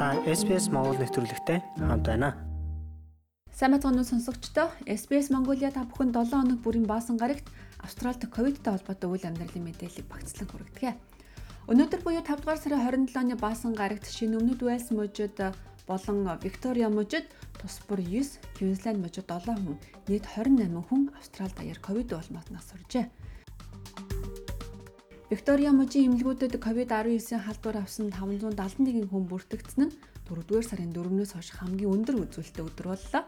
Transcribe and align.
Та 0.00 0.16
SPS 0.24 0.72
Монгол 0.72 0.96
нэвтрүүлэгтэй 0.96 1.60
хамт 1.76 2.08
байна. 2.08 2.32
Сайн 3.52 3.76
мэцгэн 3.76 4.00
сонсогчдоо 4.00 4.72
SBS 4.88 5.28
Mongolia 5.28 5.68
та 5.68 5.84
бүхэн 5.84 6.16
7 6.16 6.40
хоног 6.40 6.64
бүрийн 6.64 6.88
баасан 6.88 7.20
гарагт 7.20 7.44
Австралид 7.84 8.24
ковидтай 8.32 8.72
холбоотой 8.72 9.12
үйл 9.12 9.28
амьдралын 9.28 9.60
мэдээллийг 9.60 10.08
багцлан 10.08 10.48
хүргэдэг. 10.48 10.96
Өнөөдөр 11.68 12.00
буюу 12.00 12.24
5 12.24 12.32
дугаар 12.32 12.56
сарын 12.56 13.12
27 13.12 13.20
оны 13.20 13.36
баасан 13.36 13.76
гарагт 13.76 14.08
шинэ 14.08 14.40
өмнөд 14.40 14.64
Уэльс 14.64 14.88
мужид 14.88 15.36
болон 15.84 16.18
Виктория 16.40 16.88
мужид 16.88 17.28
тус 17.60 17.84
бүр 17.84 18.00
9, 18.00 18.40
Квинсленд 18.56 19.04
мужид 19.04 19.28
7 19.28 19.52
хүн 19.52 19.76
нийт 20.08 20.24
28 20.24 20.80
хүн 20.80 21.12
Австралид 21.12 21.56
даяар 21.60 21.76
ковид 21.76 22.08
улмаатнаас 22.16 22.72
суржээ. 22.72 23.04
Виктория 25.30 25.70
мужийн 25.70 26.10
эмнэлгүүдэд 26.10 26.58
COVID-19-ийн 26.58 27.46
халдвар 27.46 27.86
авсан 27.86 28.10
571 28.10 29.06
хүн 29.06 29.30
бүртгэгдсэн 29.30 29.86
нь 29.86 29.94
4-р 30.26 30.66
сарын 30.66 30.90
4-өөс 30.90 31.38
хойш 31.38 31.54
хамгийн 31.54 31.86
өндөр 31.86 32.26
үзүүлэлттэй 32.26 32.66
өдөр 32.66 32.86
боллоо. 32.90 33.22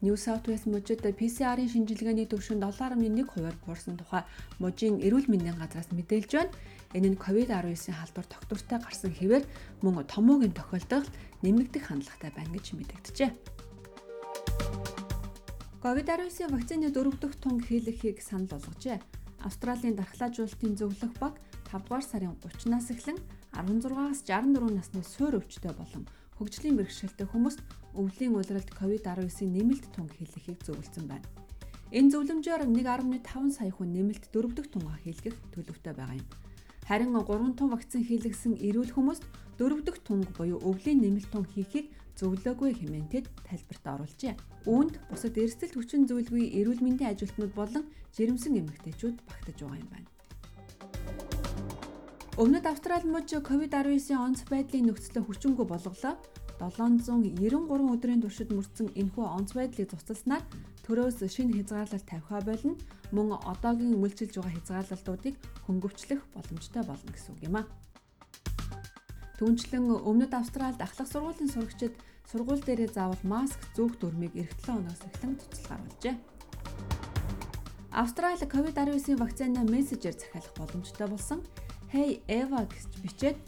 New 0.00 0.16
South 0.16 0.48
Wales 0.48 0.64
мужид 0.64 1.04
PCR-ын 1.04 1.68
шинжилгээний 1.68 2.24
түвшинд 2.24 2.64
7.1 2.64 3.20
хувиар 3.28 3.52
буурсан 3.68 4.00
тухай 4.00 4.24
мужийн 4.56 4.96
эрүүл 5.04 5.28
мэндийн 5.28 5.60
газраас 5.60 5.92
мэдээлж 5.92 6.32
байна. 6.32 6.56
Энэ 6.96 7.12
нь 7.12 7.20
COVID-19-ийн 7.20 8.00
халдвар 8.00 8.26
тогтвортой 8.32 8.78
гарсан 8.80 9.12
хэвээр 9.12 9.44
мөн 9.84 10.08
томоогийн 10.08 10.56
тохиолдол 10.56 11.04
нэмэгдэх 11.44 11.84
хандлагатай 11.84 12.32
байна 12.32 12.56
гэж 12.56 12.80
мэдэгджээ. 12.80 13.30
COVID-19 15.84 16.48
вакцины 16.48 16.88
дөрөв 16.96 17.20
дэх 17.20 17.36
тунг 17.36 17.68
хийлгэхийг 17.68 18.24
санал 18.24 18.56
болгожээ. 18.56 19.17
Австралийн 19.46 19.94
дархлаажуулалтын 19.96 20.74
зөвлөх 20.78 21.12
баг 21.22 21.34
5 21.70 21.86
дугаар 21.86 22.04
сарын 22.04 22.34
30-наас 22.42 22.90
эхлэн 22.94 23.18
16-аас 23.54 24.20
64 24.26 24.74
насны 24.74 25.02
суур 25.04 25.38
өвчтөй 25.38 25.72
болон 25.76 26.04
хөгжлийн 26.38 26.78
бэрхшээлтэй 26.78 27.26
хүмүүст 27.30 27.60
өвлийн 27.98 28.34
улиралд 28.38 28.70
COVID-19-ийн 28.78 29.52
нэмэлт 29.54 29.84
тунг 29.94 30.10
хийлгэхийг 30.14 30.58
зөвлөсөн 30.62 31.06
байна. 31.10 31.26
Энэ 31.90 32.12
зөвлөмжөөр 32.12 32.62
1.5 32.68 33.56
сая 33.56 33.70
хүн 33.74 33.90
нэмэлт 33.96 34.30
дөрөвдөг 34.30 34.66
тунгаа 34.70 34.98
хийлгэх 35.02 35.34
төлөвтэй 35.54 35.94
байгаа 35.96 36.20
юм. 36.20 36.28
Харин 36.86 37.12
3 37.16 37.58
тун 37.58 37.68
вакцин 37.72 38.04
хийлгэсэн 38.04 38.60
эрүүл 38.60 38.92
хүмүүст 38.92 39.24
дөрөвдөг 39.58 39.96
тунг 40.06 40.28
буюу 40.36 40.60
өвлийн 40.62 41.00
нэмэлт 41.02 41.32
тунг 41.32 41.48
хийхийг 41.52 41.90
зөвлөөгүй 42.18 42.70
хэмээн 42.74 43.08
тэд 43.08 43.26
тайлбарт 43.46 43.84
оруулжээ. 43.94 44.34
Үүнд 44.66 44.94
бусад 45.08 45.38
эрсдэл 45.38 45.74
хүчин 45.74 46.04
зүйлгүй 46.10 46.50
эрүүл 46.58 46.82
мэндийн 46.82 47.14
ажилтнууд 47.14 47.54
болон 47.54 47.84
жирэмсэн 48.18 48.58
эмэгтэйчүүд 48.60 49.16
багтаж 49.22 49.56
байгаа 49.62 49.78
юм 49.78 49.90
байна. 49.94 50.08
Өмнөд 52.38 52.66
Австрали 52.70 53.06
мужи 53.10 53.38
COVID-19 53.42 54.14
онц 54.14 54.46
байдлын 54.46 54.86
нөхцөлөө 54.86 55.24
хүчингү 55.26 55.64
болголоо. 55.66 56.14
793 56.58 57.90
өдрийн 57.94 58.22
туршид 58.22 58.50
мөрдсөн 58.54 58.94
энэхүү 58.94 59.26
онц 59.26 59.54
байдлыг 59.58 59.90
цуцалснаар 59.90 60.42
төрөөс 60.86 61.18
шинэ 61.22 61.54
хязгаарлалт 61.58 62.06
тавихаа 62.06 62.42
болно. 62.42 62.74
Мөн 63.14 63.38
одоогийн 63.42 63.98
үйлчилж 63.98 64.38
байгаа 64.38 64.54
хязгаарлалтуудыг 64.54 65.34
хөнгөвчлөх 65.66 66.20
боломжтой 66.34 66.82
болно 66.86 67.10
гэсэн 67.10 67.34
үг 67.34 67.42
юм 67.46 67.56
а. 67.58 67.62
Түүнчлэн 69.38 69.86
өмнөд 70.02 70.34
Австралид 70.34 70.82
ахлах 70.82 71.06
сургуулийн 71.06 71.46
сурагчид 71.46 71.94
сургууль 72.26 72.58
дээрээ 72.58 72.90
заавал 72.90 73.22
маск 73.22 73.62
зүүх 73.78 73.94
дүрмийг 74.02 74.34
эх 74.34 74.50
7 74.66 74.82
оноос 74.82 74.98
эхлэн 75.06 75.38
цуцлгаруулжээ. 75.38 76.16
Австрали 77.94 78.42
COVID-19 78.42 79.14
вакцина 79.14 79.62
мессежээр 79.62 80.18
захиалах 80.18 80.54
боломжтой 80.58 81.06
болсон. 81.06 81.40
Hey 81.94 82.20
Eva 82.26 82.66
гэж 82.66 82.90
бичээд 83.00 83.38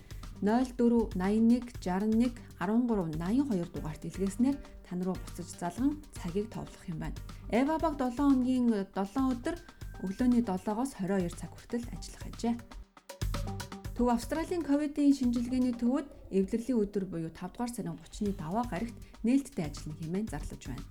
04 0.41 0.79
81 1.19 1.75
61 1.83 2.33
13 2.57 3.19
82 3.19 3.75
дугаарт 3.75 4.03
илгээснээр 4.09 4.57
тань 4.89 5.03
руу 5.05 5.19
буцаж 5.19 5.49
залган 5.61 6.01
цагийг 6.17 6.49
товлох 6.55 6.85
юм 6.89 6.99
байна. 7.05 7.19
Eva 7.51 7.77
баг 7.83 7.99
7 7.99 8.17
хоногийн 8.17 8.87
7 8.95 9.35
өдөр 9.35 9.57
өглөөний 10.07 10.43
7-оос 10.47 10.97
22 11.03 11.35
цаг 11.37 11.51
хүртэл 11.53 11.85
ажиллах 11.93 12.25
ажээ. 12.33 12.80
Төв 14.01 14.09
Австралийн 14.09 14.65
ковидын 14.65 15.13
шинжилгээний 15.13 15.77
төвөд 15.77 16.09
эвлэрлийн 16.33 16.81
өдөр 16.89 17.05
буюу 17.05 17.29
5 17.37 17.53
дугаар 17.53 17.69
сарын 17.69 18.01
30-ны 18.01 18.33
даваа 18.33 18.65
гарагт 18.65 18.97
нээлттэй 19.29 19.69
ажиллана 19.69 20.01
хэмээн 20.01 20.29
зарлаж 20.33 20.63
байна. 20.73 20.89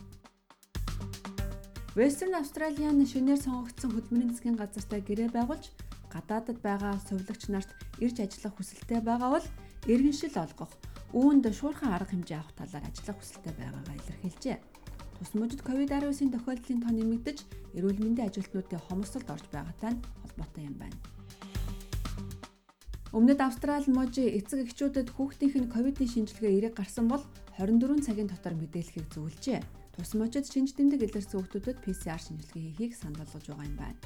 Western 1.98 2.38
Australian 2.38 3.02
шинээр 3.02 3.42
сонгогдсон 3.42 3.98
хөдөлмөрийн 3.98 4.30
засгийн 4.30 4.62
газартай 4.62 5.02
гэрээ 5.02 5.34
байгуулж 5.34 5.74
гадаадд 6.14 6.62
байгаа 6.62 7.02
сувилагч 7.10 7.50
нарт 7.50 7.74
ирж 7.98 8.22
ажиллах 8.22 8.54
хүсэлтэй 8.62 9.02
байгаа 9.02 9.42
бол 9.42 9.48
иргэншил 9.90 10.38
олгох, 10.46 10.70
үүнд 11.10 11.50
шуурхан 11.50 11.90
арга 11.90 12.14
хэмжээ 12.14 12.38
авах 12.38 12.54
талаар 12.62 12.94
ажиллах 12.94 13.18
хүсэлтэй 13.18 13.54
байгаагаа 13.58 13.96
илэрхийлжээ. 13.98 14.58
Тус 15.18 15.34
мужид 15.34 15.66
COVID-19-ийн 15.66 16.30
тохиолдлын 16.30 16.82
тоо 16.86 16.94
нэмэгдэж, 16.94 17.38
эрүүл 17.74 18.06
мэндийн 18.06 18.30
ажилтнуудын 18.30 18.86
хомсолд 18.86 19.28
орж 19.34 19.46
байгаатай 19.50 19.98
холбоотой 19.98 20.70
юм 20.70 20.78
байна. 20.78 21.19
Өмнөд 23.10 23.42
Австрали 23.42 23.90
мужи 23.90 24.22
эцэг 24.38 24.70
эхчүүдэд 24.70 25.10
хүүхдийнх 25.18 25.58
нь 25.58 25.72
ковидын 25.74 26.06
шинжилгээ 26.06 26.54
эерэг 26.70 26.78
гарсан 26.78 27.10
бол 27.10 27.26
24 27.58 28.06
цагийн 28.06 28.30
дотор 28.30 28.54
мэдээлэхийг 28.54 29.10
зөвлөжээ. 29.10 29.66
Тус 29.98 30.14
мужид 30.14 30.46
шинж 30.46 30.78
тэмдэг 30.78 31.10
илэрсэн 31.10 31.42
хүүхдүүдэд 31.42 31.82
PCR 31.82 32.22
шинжилгээ 32.22 32.64
хийхийг 32.70 32.94
санал 32.94 33.26
болгож 33.26 33.46
байгаа 33.50 33.66
юм 33.66 33.78
байна. 33.82 33.98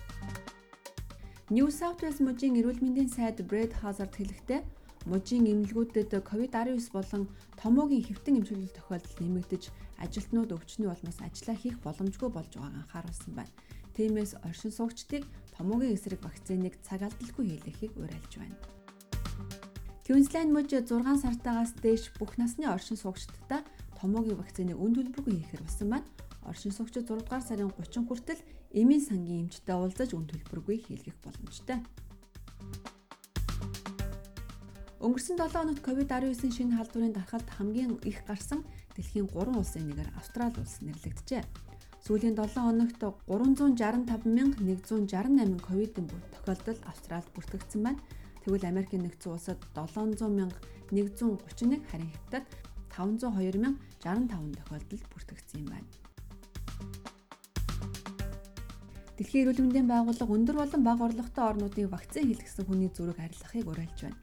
New 1.52 1.68
South 1.68 2.00
Wales 2.00 2.24
мужийн 2.24 2.56
эрүүл 2.56 2.80
мэндийн 2.80 3.12
сайд 3.12 3.44
Brad 3.44 3.76
Hazard 3.84 4.16
хэлэхдээ 4.16 4.64
мужийн 5.12 5.52
эмнэлгүүдэд 5.52 6.24
COVID-19 6.24 6.96
болон 6.96 7.28
томоогийн 7.60 8.08
хэвтэн 8.08 8.40
эмчилэл 8.40 8.72
тохиолдол 8.72 9.20
нэмэгдэж 9.20 9.64
ажилтнууд 10.00 10.56
өвчний 10.56 10.88
улмаас 10.88 11.20
ажиллаа 11.20 11.60
хийх 11.60 11.76
боломжгүй 11.84 12.32
болж 12.32 12.56
байгааг 12.56 12.88
анхааруулсан 12.88 13.36
байна. 13.36 13.52
Тиймээс 14.00 14.40
оршин 14.48 14.72
суугчдыг 14.72 15.28
томоогийн 15.60 15.92
эсрэг 15.92 16.24
вакциныг 16.24 16.80
цаг 16.88 17.04
алдалгүй 17.04 17.52
хийлгэхийг 17.52 17.94
уриалж 18.00 18.40
байна. 18.40 18.83
Квинсленд 20.04 20.52
мужид 20.52 20.92
6 20.92 21.24
сартаагаас 21.24 21.72
дээш 21.80 22.12
бүх 22.20 22.36
насны 22.36 22.68
оршин 22.68 23.00
суугчдаа 23.00 23.64
томоогийн 24.00 24.36
вакциныг 24.36 24.76
үн 24.76 24.92
төлбөргүй 24.94 25.40
хийхээр 25.40 25.64
болсон 25.64 25.90
байна. 25.96 26.08
Оршин 26.44 26.76
суугчид 26.76 27.08
6 27.08 27.24
дугаар 27.24 27.44
сарын 27.46 27.72
30 27.72 28.04
хүртэл 28.08 28.42
эмийн 28.76 29.00
сангийн 29.00 29.48
эмчтэй 29.48 29.76
уулзаж 29.80 30.12
үн 30.12 30.28
төлбөргүй 30.28 30.78
хийлгэх 30.84 31.16
боломжтой. 31.24 31.80
Өнгөрсөн 35.04 35.36
7 35.40 35.52
хоногт 35.52 35.84
COVID-19 35.84 36.52
шинэ 36.52 36.76
халдварын 36.80 37.16
дархалт 37.16 37.50
хамгийн 37.56 38.00
их 38.08 38.24
гарсан 38.28 38.64
дэлхийн 38.96 39.28
3 39.28 39.52
улсын 39.56 39.84
нэгээр 39.88 40.16
Австрали 40.20 40.60
улс 40.64 40.80
нэрлэгджээ. 40.80 41.44
Сүүлийн 42.04 42.36
7 42.40 42.60
хоногт 42.60 43.00
365,168 43.28 45.60
ковидын 45.60 46.08
тохиолдол 46.08 46.80
Австралид 46.88 47.28
бүртгэгдсэн 47.36 47.84
байна. 47.84 48.00
Тэгвэл 48.44 48.68
Америкийн 48.68 49.08
нэгдсэн 49.08 49.32
улсад 49.32 49.60
700 49.72 50.20
131 50.92 51.80
харин 51.90 52.12
хятад 52.12 52.46
502 52.92 53.80
065 54.04 54.60
тохиолдолд 54.60 55.04
бүртгэгдсэн 55.16 55.60
юм 55.64 55.70
байна. 55.72 55.90
Дэлхийн 59.18 59.46
эрүүл 59.48 59.64
мэндийн 59.64 59.88
байгууллага 59.88 60.36
өндөр 60.36 60.58
болон 60.60 60.82
бага 60.84 61.06
орлоготой 61.08 61.46
орнуудын 61.50 61.88
вакцин 61.88 62.28
хийлгэсэн 62.28 62.66
хүний 62.68 62.90
зүрэг 62.92 63.18
арилгахыг 63.22 63.70
уриалж 63.72 64.00
байна. 64.04 64.20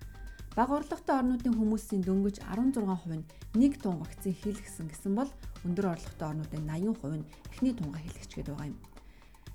Бага 0.58 0.72
орлоготой 0.82 1.16
орнуудын 1.16 1.54
хүмүүсийн 1.56 2.02
дөнгөж 2.04 2.36
16% 2.42 3.16
нь 3.16 3.24
нэг 3.56 3.78
тун 3.80 4.02
вакцин 4.02 4.34
хийлгэсэн 4.34 4.90
гэсэн 4.90 5.14
бол 5.14 5.30
өндөр 5.64 5.94
орлоготой 5.94 6.28
орнуудын 6.28 6.66
80% 6.66 7.22
нь 7.22 7.28
эхний 7.54 7.74
тунгаа 7.74 8.02
хийлгэчгээд 8.02 8.50
байгаа 8.50 8.68
юм. 8.68 8.78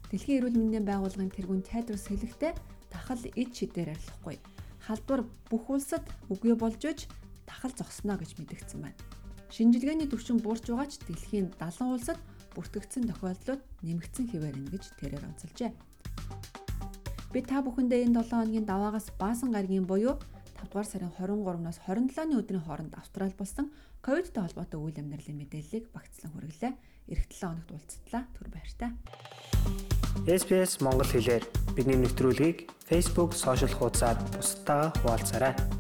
Дэлхийн 0.10 0.38
эрүүл 0.40 0.58
мэндийн 0.58 0.86
байгууллагын 0.88 1.36
тэргүүн 1.36 1.68
Тедрос 1.68 2.08
хэлэхдээ 2.08 2.54
тахал 2.96 3.20
ид 3.36 3.52
шидээр 3.52 3.92
арилахгүй 3.92 4.40
халдвар 4.88 5.22
бүх 5.52 5.66
улсад 5.68 6.06
үгүй 6.32 6.56
болж 6.56 6.80
иж 6.86 7.00
тахал 7.44 7.74
зогсноо 7.76 8.16
гэж 8.22 8.38
мэдгдсэн 8.40 8.80
байна. 8.86 9.00
Шинжилгээний 9.50 10.08
түвшин 10.08 10.40
буурч 10.40 10.70
байгаа 10.70 10.88
ч 10.88 11.02
дэлхийн 11.04 11.52
70 11.58 11.96
улсад 11.96 12.20
бүртгэгдсэн 12.54 13.10
тохиолдлууд 13.10 13.62
нэмэгдсэн 13.84 14.26
хэвээр 14.30 14.56
байна 14.56 14.72
гэж 14.72 14.84
тэрээр 15.02 15.28
онцолжээ. 15.28 15.72
Би 17.34 17.40
та 17.44 17.60
бүхэндээ 17.66 18.06
энэ 18.08 18.24
7 18.24 18.32
хоногийн 18.32 18.66
даваагаас 18.70 19.12
баасан 19.20 19.52
гаргийн 19.52 19.84
буюу 19.90 20.16
5 20.56 20.72
дугаар 20.72 20.88
сарын 20.88 21.12
23-наас 21.20 21.80
27-ны 21.84 22.40
өдрийн 22.40 22.64
хооронд 22.64 22.96
Австрали 22.96 23.36
болсон 23.36 23.72
ковидтэй 24.00 24.42
холбоотой 24.44 24.80
үйл 24.80 24.98
амьдралын 25.04 25.40
мэдээллийг 25.44 25.92
багцлан 25.92 26.32
хүргэлээ. 26.32 26.74
Ирэх 27.12 27.28
7 27.28 27.52
хоногт 27.52 27.72
уулзтлаа. 27.76 28.24
Түр 28.34 28.48
баярлалаа. 28.50 28.92
SPS 30.24 30.80
Монгол 30.80 31.12
хэлээр 31.12 31.44
бидний 31.76 32.00
нэвтрүүлгийг 32.00 32.72
Facebook 32.88 33.36
сошиал 33.36 33.76
хуудасаар 33.76 34.18
бусдаа 34.32 34.96
хуваалцаарай. 35.04 35.75